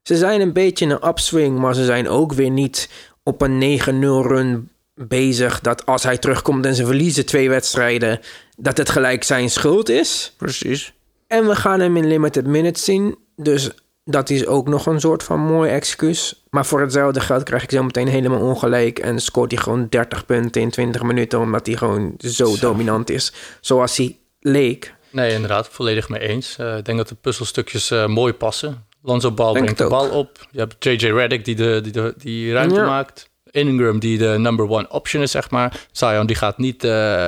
[0.04, 2.90] Ze zijn een beetje in een upswing, maar ze zijn ook weer niet
[3.24, 3.88] op een 9-0
[4.28, 5.62] run bezig.
[5.62, 8.20] Dat als hij terugkomt en ze verliezen twee wedstrijden,
[8.58, 10.34] dat het gelijk zijn schuld is.
[10.38, 10.94] Precies.
[11.28, 13.18] En we gaan hem in limited minutes zien.
[13.36, 13.72] Dus
[14.04, 16.44] dat is ook nog een soort van mooi excuus.
[16.50, 19.00] Maar voor hetzelfde geld krijg ik zo meteen helemaal ongelijk.
[19.00, 21.40] En scoort hij gewoon 30 punten in 20 minuten.
[21.40, 23.34] Omdat hij gewoon zo, dominant is.
[23.62, 24.94] Zoals hij leek.
[25.10, 26.56] Nee, inderdaad, volledig mee eens.
[26.58, 28.86] Eh, ik denk dat de puzzelstukjes eh, mooi passen.
[29.04, 30.48] Lonzo Ball Denk brengt de bal op.
[30.52, 32.86] Je hebt JJ Redick die, de, die, de, die ruimte Ja.
[32.86, 33.30] maakt.
[33.52, 35.80] Ingram die de number one option is, zeg maar.
[35.92, 36.84] Zion die gaat niet...
[36.84, 37.28] eh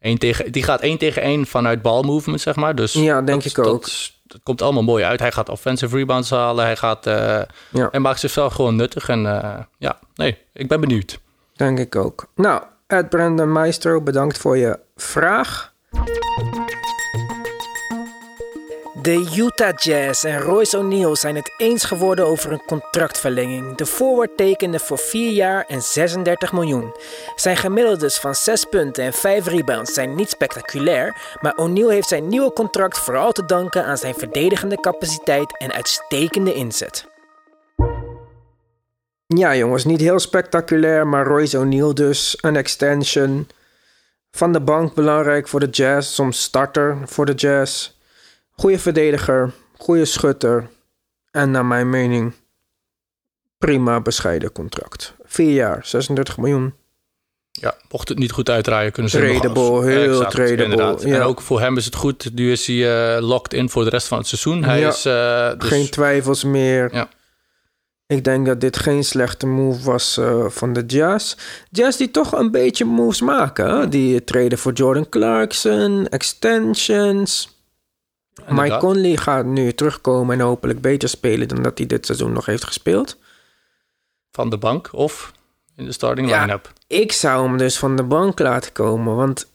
[0.00, 2.74] één tegen, die gaat één tegen één vanuit balmovement, zeg maar.
[2.74, 3.64] Dus Ja, denk dat- ik ook.
[3.82, 5.20] Dat, dat komt allemaal mooi uit.
[5.20, 6.64] Hij gaat offensive rebounds halen.
[6.64, 7.88] Hij, gaat, Ja.
[7.90, 9.08] hij maakt zichzelf gewoon nuttig.
[9.08, 11.20] En eh, ja, nee, ik ben benieuwd.
[11.56, 12.26] Denk ik ook.
[12.34, 15.72] Nou, Ed Brandon Maestro, bedankt voor je vraag.
[19.02, 23.76] De Utah Jazz en Royce O'Neal zijn het eens geworden over een contractverlenging.
[23.76, 26.92] De forward tekende voor 4 jaar en 36 miljoen.
[27.34, 32.28] Zijn gemiddeldes van 6 punten en 5 rebounds zijn niet spectaculair, maar O'Neal heeft zijn
[32.28, 37.06] nieuwe contract vooral te danken aan zijn verdedigende capaciteit en uitstekende inzet.
[39.26, 42.38] Ja, jongens, niet heel spectaculair, maar Royce O'Neal dus.
[42.40, 43.48] Een extension.
[44.30, 46.14] Van de bank belangrijk voor de Jazz.
[46.14, 47.98] Soms starter voor de Jazz.
[48.60, 49.52] Goede verdediger.
[49.78, 50.68] Goede schutter.
[51.30, 52.32] En naar mijn mening,
[53.58, 55.14] prima bescheiden contract.
[55.24, 56.74] Vier jaar, 36 miljoen.
[57.50, 61.14] Ja, mocht het niet goed uitdraaien, kunnen ze nog Tradable, af- heel Exact, tradable, ja.
[61.14, 62.30] En ook voor hem is het goed.
[62.34, 64.64] Nu is hij eh, locked in voor de rest van het seizoen.
[64.64, 64.88] Hij Ja.
[64.88, 66.94] is eh, dus, Geen twijfels meer.
[66.94, 67.08] Ja.
[68.06, 71.34] Ik denk dat dit geen slechte move was eh, van de Jazz.
[71.70, 73.70] Jazz die toch een beetje moves maken.
[73.78, 73.88] Hè?
[73.88, 77.58] Die treden voor Jordan Clarkson, extensions.
[78.48, 78.76] Mike.
[78.76, 82.64] Conley gaat nu terugkomen en hopelijk beter spelen dan dat hij dit seizoen nog heeft
[82.64, 83.16] gespeeld.
[84.32, 85.32] van de bank of
[85.76, 86.40] in de starting Ja.
[86.40, 86.72] line-up.
[86.86, 89.46] Ik zou hem dus van de bank laten komen, want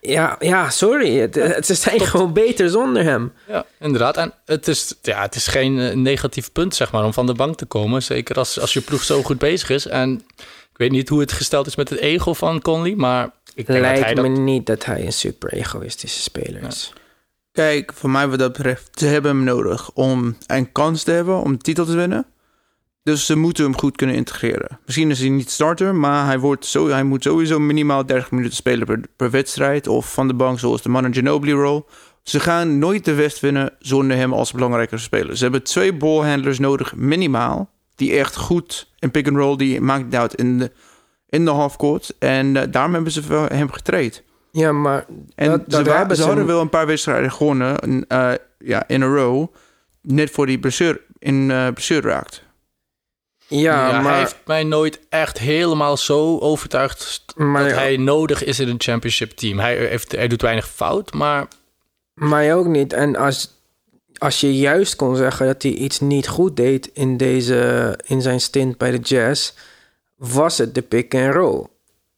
[0.00, 3.32] ja, ja sorry, het, het, ze zijn gewoon beter zonder hem.
[3.48, 4.16] Ja, inderdaad.
[4.16, 7.34] En het is, ja, het is geen eh, negatief punt, zeg maar, om van de
[7.34, 8.02] bank te komen.
[8.02, 9.86] Zeker als, als je ploeg zo goed bezig is.
[9.86, 10.22] En
[10.70, 13.24] ik weet niet hoe het gesteld is met het ego van Conley, maar
[13.54, 14.28] ik denk dat hij Lijkt dat...
[14.28, 16.92] me niet dat hij een super egoïstische speler is.
[17.56, 21.40] Kijk, voor mij wat dat betreft, ze hebben hem nodig om een kans te hebben
[21.40, 22.26] om de titel te winnen.
[23.02, 24.78] Dus ze moeten hem goed kunnen integreren.
[24.86, 28.56] Misschien is hij niet starter, maar hij, wordt zo, hij moet sowieso minimaal 30 minuten
[28.56, 29.88] spelen per, per wedstrijd.
[29.88, 31.84] Of van de bank zoals de Manu Ginobili role.
[32.22, 35.36] Ze gaan nooit de West winnen zonder hem als belangrijke speler.
[35.36, 37.70] Ze hebben twee ballhandlers nodig, minimaal.
[37.94, 40.72] Die echt goed in pick-and-roll, die maakt het uit in de,
[41.28, 42.14] in de halfcourt.
[42.18, 44.22] En eh, daarom hebben ze hem getraind.
[44.56, 48.88] Ja, maar En Dat- dat ze, wa- hadden wel een paar wedstrijden gewonnen eh, ja,
[48.88, 49.46] in a row.
[50.02, 52.42] Net voor die blessure, in eh blessure raakt.
[53.46, 58.44] ja, Ja, maar, Hij heeft mij nooit echt helemaal zo overtuigd maar, dat hij nodig
[58.44, 59.58] is in een championship team.
[59.58, 61.46] Hij, heeft, hij doet weinig fout, maar
[62.14, 62.92] mij ook niet.
[62.92, 63.54] En als,
[64.18, 68.40] als je juist kon zeggen dat hij iets niet goed deed in, deze, in zijn
[68.40, 69.52] stint bij de Jazz,
[70.16, 71.66] was het de pick and roll.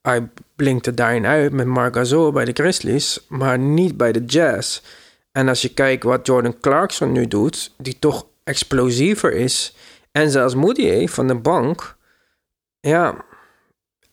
[0.09, 4.81] Hij blinkte daarin uit met Marc Gasol bij de Grizzlies, maar niet bij de Jazz.
[5.33, 9.77] En als je kijkt wat Jordan Clarkson nu doet, die toch explosiever is,
[10.13, 11.97] en zelfs Moutier van de bank,
[12.81, 13.25] ja,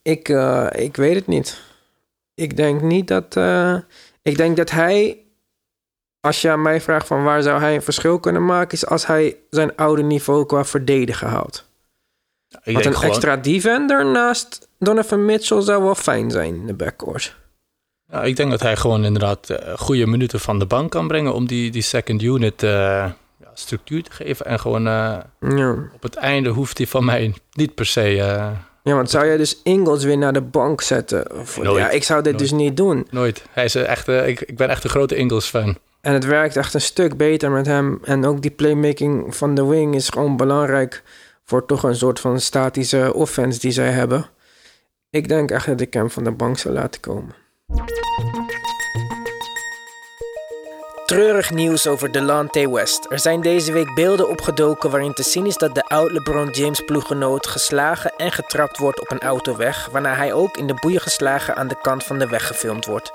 [0.02, 1.62] ik, eh, ik weet het niet.
[2.34, 3.36] Ik denk niet dat.
[3.36, 3.78] eh,
[4.22, 5.20] ik denk dat hij.
[6.20, 9.06] Als je aan mij vraagt van waar zou hij een verschil kunnen maken, is als
[9.06, 11.28] hij zijn oude niveau qua verdedigen
[12.64, 13.10] ik Want denk een gewoon...
[13.10, 17.36] extra defender naast Donovan Mitchell zou wel fijn zijn in de backcourt.
[18.12, 21.34] Ja, ik denk dat hij gewoon inderdaad eh, goede minuten van de bank kan brengen
[21.34, 24.46] om die, die second unit eh, ja, structuur te geven.
[24.46, 25.76] En gewoon eh, Ja.
[25.94, 28.02] op het einde hoeft hij van mij niet per se...
[28.02, 31.40] ja, want zou jij dus Ingles weer naar de bank zetten?
[31.40, 31.78] Of- Nooit.
[31.78, 32.50] Ja, ik zou dit Nooit.
[32.50, 33.08] dus niet doen.
[33.12, 33.44] nooit.
[33.52, 35.78] Hij is echt, ik, ik ben echt een grote Ingles fan.
[36.02, 38.00] En het werkt echt een stuk beter met hem.
[38.04, 41.04] En ook die playmaking van de wing is gewoon belangrijk
[41.46, 44.26] voor toch een soort van statische offense die zij hebben.
[45.16, 47.36] Ik denk echt dat ik hem van de bank zou laten komen.
[51.06, 53.06] Treurig nieuws over Delante West.
[53.10, 56.82] Er zijn deze week beelden opgedoken waarin te zien is dat de oud LeBron James
[56.86, 61.56] ploeggenoot geslagen en getrapt wordt op een autoweg, waarna hij ook in de boeien geslagen
[61.56, 63.12] aan de kant van de weg gefilmd wordt.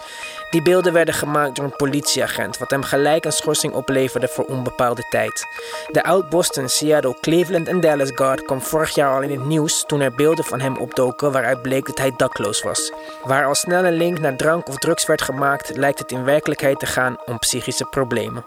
[0.51, 5.03] Die beelden werden gemaakt door een politieagent, wat hem gelijk een schorsing opleverde voor onbepaalde
[5.09, 5.47] tijd.
[5.93, 10.01] De oud-Boston, Seattle, Cleveland en Dallas guard kwam vorig jaar al in het nieuws toen
[10.01, 12.93] er beelden van hem opdoken waaruit bleek dat hij dakloos was.
[13.25, 16.79] Waar al snel een link naar drank of drugs werd gemaakt, lijkt het in werkelijkheid
[16.79, 18.45] te gaan om psychische problemen.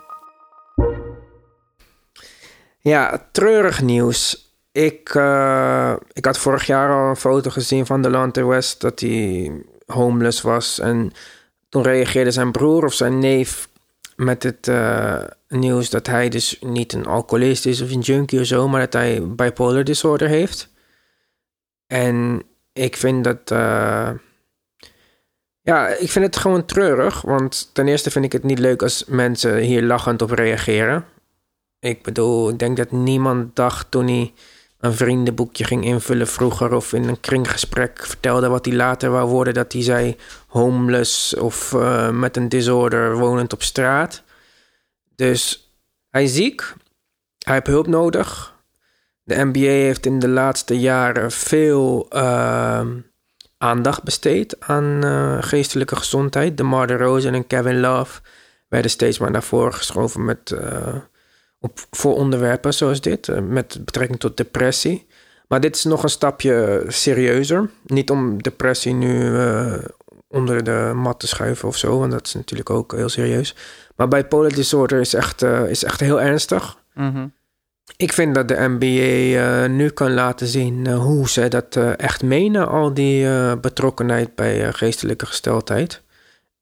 [2.79, 4.51] Ja, treurig nieuws.
[4.71, 9.51] Ik, eh, ik had vorig jaar al een foto gezien van Delante West dat hij
[9.85, 10.79] homeless was.
[10.79, 11.13] En
[11.73, 13.69] toen reageerde zijn broer of zijn neef
[14.15, 18.45] met het eh, nieuws dat hij dus niet een alcoholist is of een junkie of
[18.45, 20.69] zo, maar dat hij bipolar disorder heeft.
[21.87, 23.51] En ik vind dat.
[23.51, 24.09] eh,
[25.61, 27.21] ja, ik vind het gewoon treurig.
[27.21, 31.05] Want ten eerste vind ik het niet leuk als mensen hier lachend op reageren.
[31.79, 34.33] Ik bedoel, ik denk dat niemand dacht toen hij
[34.83, 39.53] een vriendenboekje ging invullen vroeger of in een kringgesprek vertelde wat hij later wou worden,
[39.53, 40.17] dat hij zei
[40.47, 44.23] homeless of eh, met een disorder wonend op straat.
[45.15, 45.71] Dus
[46.09, 46.73] hij is ziek,
[47.37, 48.55] hij heeft hulp nodig.
[49.23, 52.85] De NBA heeft in de laatste jaren veel eh,
[53.57, 56.57] aandacht besteed aan eh, geestelijke gezondheid.
[56.57, 58.21] DeMar DeRozan en Kevin Love
[58.67, 60.95] werden steeds maar naar voren geschoven met, eh,
[61.63, 65.07] op, voor onderwerpen zoals dit, eh, met betrekking tot depressie.
[65.47, 67.69] Maar dit is nog een stapje serieuzer.
[67.85, 69.73] Niet om depressie nu eh,
[70.27, 73.55] onder de mat te schuiven of zo, want dat is natuurlijk ook heel serieus.
[73.95, 76.77] Maar bipolar disorder is echt, eh, is echt heel ernstig.
[76.93, 77.27] Mhm.
[77.97, 82.93] Ik vind dat de NBA nu kan laten zien hoe ze dat echt menen, al
[82.93, 86.01] die betrokkenheid bij geestelijke gesteldheid.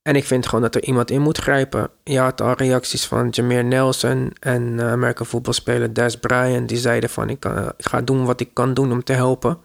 [0.02, 1.90] En ik vind gewoon dat er iemand in moet grijpen.
[2.04, 6.70] Je had al reacties van Jameer Nelson en uh, American voetbalspeler Des Bryant.
[6.70, 9.60] Die zeiden van ik, kan- ik ga doen wat ik kan doen om te helpen.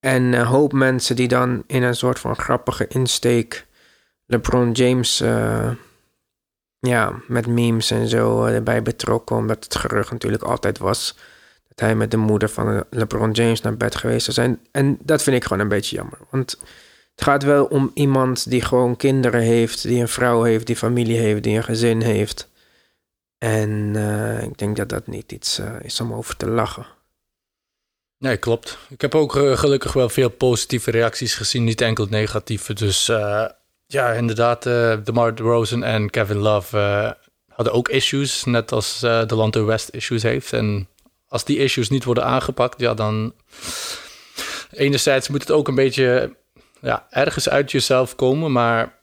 [0.00, 3.66] En een hoop mensen die dan in een soort van grappige insteek
[4.26, 5.70] LeBron James eh,
[6.78, 9.36] ja, met memes en zo eh, erbij betrokken.
[9.36, 11.16] Omdat het gerucht natuurlijk altijd was
[11.68, 14.60] dat hij met de moeder van LeBron James naar bed geweest zou zijn.
[14.70, 16.18] En dat vind ik gewoon een beetje jammer.
[16.30, 16.58] Want
[17.16, 21.18] het gaat wel om iemand die gewoon kinderen heeft, die een vrouw heeft, die familie
[21.18, 22.50] heeft, die een gezin heeft.
[23.38, 26.86] En eh, ik denk dat dat niet iets eh, is om over te lachen.
[28.18, 28.78] Nee, klopt.
[28.88, 32.74] Ik heb ook eh, gelukkig wel veel positieve reacties gezien, niet enkel negatieve.
[32.74, 33.06] Dus
[33.86, 37.16] ja, inderdaad, eh DeMar DeRozan en Kevin Love
[37.48, 40.52] hadden ook issues, net als eh Delonte West issues heeft.
[40.52, 40.88] En
[41.28, 43.34] als die issues niet worden aangepakt, ja, dan
[44.70, 46.36] enerzijds moet het ook een beetje
[46.80, 48.94] ja, ergens uit jezelf komen, maar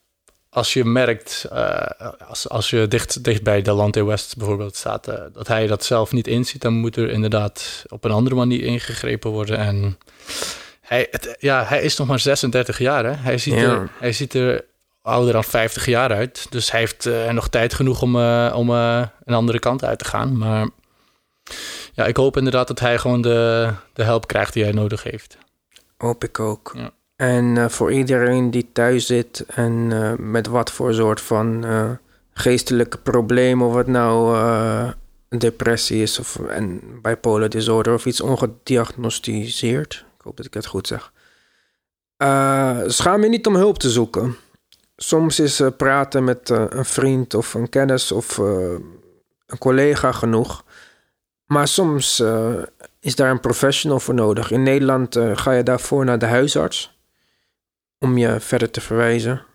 [0.53, 1.85] als je merkt, eh,
[2.27, 6.11] als, als je dicht, dicht bij Delonte West bijvoorbeeld staat, eh, dat hij dat zelf
[6.11, 9.57] niet inziet, dan moet er inderdaad op een andere manier ingegrepen worden.
[9.57, 9.97] En
[10.81, 13.05] hij, het, ja, hij is nog maar 36 jaar.
[13.05, 13.11] Hè?
[13.11, 13.61] Hij, ziet Ja.
[13.61, 14.65] er, hij ziet er
[15.01, 16.47] ouder dan 50 jaar uit.
[16.49, 18.15] Dus hij heeft eh, nog tijd genoeg om,
[18.53, 20.37] om een andere kant uit te gaan.
[20.37, 20.67] Maar
[21.93, 25.37] ja, ik hoop inderdaad dat hij gewoon de, de help krijgt die hij nodig heeft.
[25.97, 26.73] Hoop ik ook.
[26.75, 26.91] Ja.
[27.23, 31.89] En eh, voor iedereen die thuis zit en eh, met wat voor soort van eh,
[32.33, 34.93] geestelijke probleem, of het nou
[35.29, 40.05] depressie is of een bipolar disorder of iets ongediagnosticeerd.
[40.17, 41.11] Ik hoop dat ik het goed zeg.
[42.87, 44.35] Schaam je niet om hulp te zoeken.
[44.95, 50.63] Soms is praten met een vriend of een kennis of een collega genoeg.
[51.45, 52.23] Maar soms
[52.99, 54.51] is daar een professional voor nodig.
[54.51, 56.92] In Nederland ga je daarvoor naar de huisarts
[58.03, 59.45] om je verder te verwijzen.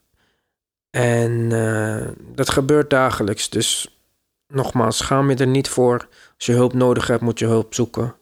[0.91, 3.51] En eh, dat gebeurt dagelijks.
[3.51, 3.99] Dus
[4.47, 6.09] nogmaals, schaam je er niet voor.
[6.37, 8.15] Als je hulp nodig hebt, moet je hulp zoeken.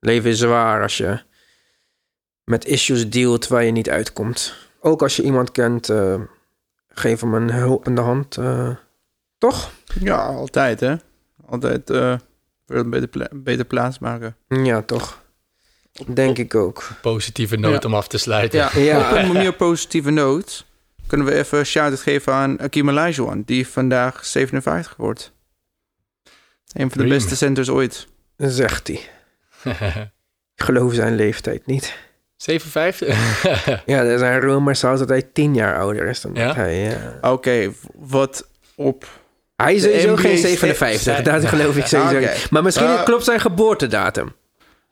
[0.00, 1.20] Leven is zwaar als je
[2.44, 4.54] met issues dealt waar je niet uitkomt.
[4.80, 6.20] Ook als je iemand kent, eh,
[6.88, 8.36] geef hem een hulpende hand.
[8.36, 8.76] eh,
[9.38, 9.70] toch?
[10.00, 10.94] Ja, altijd hè.
[11.46, 11.86] Altijd
[12.66, 14.36] voor een beter, pla- beter plaats maken.
[14.48, 15.21] Ja, toch.
[16.06, 16.88] Denk ik ook.
[17.02, 17.88] Positieve noot Ja.
[17.88, 18.58] om af te sluiten.
[18.58, 19.10] Ja, Ja.
[19.10, 20.66] op een meer positieve noot
[21.06, 25.32] kunnen we even een shout-out geven aan Akim Olajuwon, die vandaag 57 wordt.
[26.24, 26.30] Een
[26.80, 27.08] van de Dream.
[27.08, 28.06] beste centers ooit.
[28.36, 29.00] Zegt hij.
[30.56, 31.94] Ik geloof zijn leeftijd niet.
[32.36, 33.16] 57?
[33.86, 36.54] Ja, er zijn rumors zelfs dat hij tien jaar ouder is dan Ja?
[36.54, 36.96] hij...
[37.20, 39.20] eh, Oké, wat op...
[39.56, 42.28] Hij is sowieso geen is- 57, dat geloof ik sowieso.
[42.50, 44.32] Maar misschien Uh, klopt zijn geboortedatum.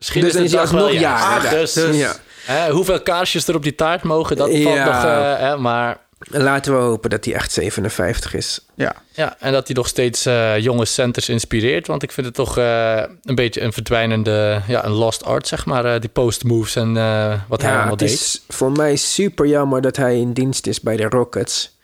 [0.01, 1.49] Misschien Dus is dan het is hij alsnog jarig.
[1.49, 2.15] Dus, Dus- Ja.
[2.45, 4.85] hè, hoeveel kaarsjes er op die taart mogen, dat valt Ja.
[4.85, 5.03] nog...
[5.03, 5.97] eh, hè, maar
[6.29, 8.65] Laten we hopen dat hij echt 57 is.
[8.75, 11.87] Ja, ja, en dat hij nog steeds eh, jonge centers inspireert.
[11.87, 14.61] Want ik vind het toch eh, een beetje een verdwijnende...
[14.67, 15.85] Ja, een lost art, zeg maar.
[15.85, 18.11] eh, die post moves en eh, wat hij ja, allemaal het deed.
[18.11, 21.77] is voor mij super jammer dat hij in dienst is bij de Rockets.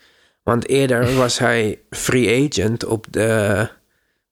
[0.44, 3.70] Want eerder was hij free agent op de, de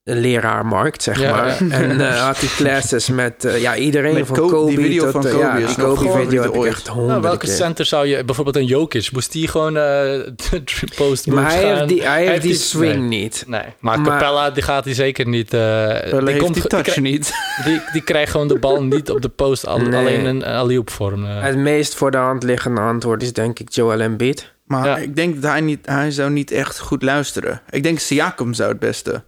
[0.08, 1.46] leraarmarkt, zeg Ja, maar.
[1.64, 1.70] ja.
[1.70, 4.70] En eh, had hij classes met eh, ja, iedereen Met van Kobe- Kobe.
[4.70, 6.64] die video tot, van eh, Kobe ja, is die nog Kobe favoriete video heb ik
[6.64, 7.54] echt Nou, honderden welke keer.
[7.54, 8.24] center zou je...
[8.24, 10.62] Bijvoorbeeld een Jokic, moest die gewoon eh de
[10.96, 13.20] post Maar hij heeft die, hij heeft die swing nee.
[13.20, 13.44] niet.
[13.46, 15.54] Nee, maar, Maar- Capella die gaat hij zeker niet.
[15.54, 17.32] eh Pelle die, heeft komt, die die, touch niet.
[17.64, 20.00] die, die krijgt gewoon de bal niet op de post, al- Nee.
[20.00, 21.24] alleen een alley-oop vorm.
[21.24, 24.54] Het meest voor de hand liggende antwoord is denk ik Joel Embiid.
[24.64, 24.96] Maar Ja.
[24.96, 27.60] ik denk dat hij, niet, hij zou niet echt goed luisteren.
[27.70, 29.24] Ik denk Siakam zou het beste.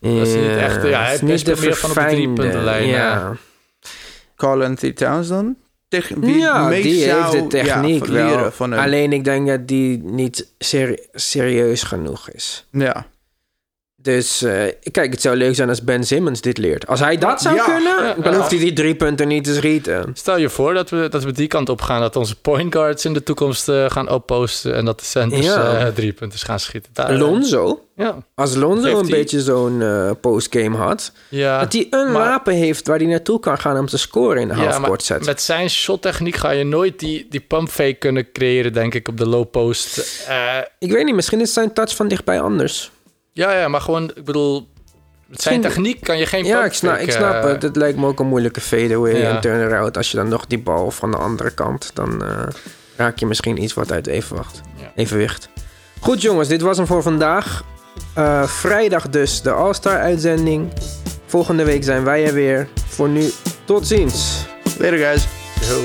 [0.00, 2.86] Dat is niet echt- ja, hij het is best meer van op de verfijnde, driepuntenlijn,
[2.86, 3.36] Ja.
[4.36, 5.56] Carl Anthony Towns dan?
[6.16, 8.26] Wie ja, die zou, heeft de techniek ja, wel.
[8.28, 8.80] leren van hem.
[8.80, 12.66] Alleen ik denk dat die niet seri- serieus genoeg is.
[12.70, 13.06] Ja.
[14.06, 16.86] Dus eh, kijk, het zou leuk zijn als Ben Simmons dit leert.
[16.86, 17.64] Als hij dat zou Ja.
[17.64, 20.10] kunnen, dan hoeft hij die drie punten niet te schieten.
[20.14, 23.04] Stel je voor dat we, dat we die kant op gaan, dat onze point guards
[23.04, 25.78] in de toekomst eh, gaan opposten en dat de centers Ja.
[25.78, 26.90] eh, drie punten gaan schieten.
[26.94, 31.60] Daar, Lonzo, Ja, als Lonzo een beetje zo'n eh, postgame had, ja.
[31.60, 34.48] dat hij een maar- wapen heeft waar hij naartoe kan gaan om te scoren in
[34.48, 35.24] de Ja, maar halfcourt set.
[35.24, 39.16] met zijn shottechniek ga je nooit die, die pump fake kunnen creëren, denk ik, op
[39.18, 39.98] de low post.
[40.28, 42.90] Eh, Ik weet niet, misschien is zijn touch van dichtbij anders.
[43.36, 44.68] Ja, ja, maar gewoon, ik bedoel,
[45.26, 47.62] met zijn techniek kan je geen Ja, ik snap, ik snap het.
[47.62, 49.28] Het lijkt me ook een moeilijke fadeaway Ja.
[49.34, 49.96] en turnaround.
[49.96, 52.46] Als je dan nog die bal van de andere kant, dan eh,
[52.96, 54.60] raak je misschien iets wat uit evenwacht.
[54.76, 54.92] Ja.
[54.94, 55.48] evenwicht.
[56.00, 57.64] Goed jongens, dit was hem voor vandaag.
[58.14, 60.72] Eh, vrijdag dus de All-Star uitzending.
[61.26, 62.68] Volgende week zijn wij er weer.
[62.88, 63.30] Voor nu,
[63.64, 64.44] tot ziens.
[64.78, 65.26] Later guys.
[65.68, 65.82] Yo.